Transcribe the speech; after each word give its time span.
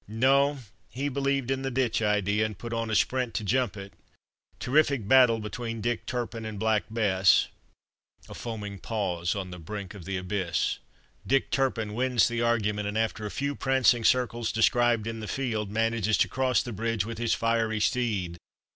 No, 0.07 0.57
he 0.89 1.09
believed 1.09 1.51
in 1.51 1.61
the 1.61 1.69
ditch 1.69 2.01
idea, 2.01 2.43
and 2.43 2.57
put 2.57 2.73
on 2.73 2.89
a 2.89 2.95
sprint 2.95 3.35
to 3.35 3.43
jump 3.43 3.77
it. 3.77 3.93
Terrific 4.59 5.07
battle 5.07 5.37
between 5.37 5.79
Dick 5.79 6.07
Turpin 6.07 6.43
and 6.43 6.57
Black 6.57 6.85
Bess! 6.89 7.49
A 8.27 8.33
foaming 8.33 8.79
pause 8.79 9.35
on 9.35 9.51
the 9.51 9.59
brink 9.59 9.93
of 9.93 10.05
the 10.05 10.17
abyss. 10.17 10.79
Dick 11.27 11.51
Turpin 11.51 11.93
wins 11.93 12.27
the 12.27 12.41
argument, 12.41 12.87
and 12.87 12.97
after 12.97 13.27
a 13.27 13.29
few 13.29 13.53
prancing 13.53 14.03
circles 14.03 14.51
described 14.51 15.05
in 15.05 15.19
the 15.19 15.27
field 15.27 15.69
manages 15.69 16.17
to 16.17 16.27
cross 16.27 16.63
the 16.63 16.73
bridge 16.73 17.05
with 17.05 17.19
his 17.19 17.35
fiery 17.35 17.79
steed. 17.79 18.37